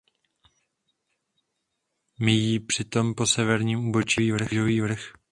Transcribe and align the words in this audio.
Míjí 2.19 2.59
při 2.59 2.83
tom 2.85 3.15
po 3.15 3.25
severním 3.25 3.87
úbočí 3.89 4.31
Křížový 4.33 4.81
vrch. 4.81 5.01